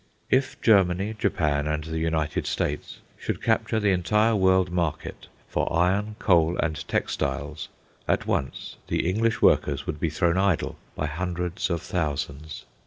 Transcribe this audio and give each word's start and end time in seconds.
If 0.31 0.59
Germany, 0.63 1.13
Japan, 1.19 1.67
and 1.67 1.83
the 1.83 1.99
United 1.99 2.47
States 2.47 3.01
should 3.19 3.39
capture 3.39 3.79
the 3.79 3.91
entire 3.91 4.35
world 4.35 4.71
market 4.71 5.27
for 5.47 5.71
iron, 5.71 6.15
coal, 6.17 6.57
and 6.57 6.87
textiles, 6.87 7.69
at 8.07 8.25
once 8.25 8.77
the 8.87 9.07
English 9.07 9.43
workers 9.43 9.85
would 9.85 9.99
be 9.99 10.09
thrown 10.09 10.37
idle 10.39 10.75
by 10.95 11.05
hundreds 11.05 11.69
of 11.69 11.83
thousands. 11.83 12.65